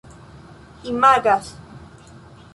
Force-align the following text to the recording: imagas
imagas 0.85 1.53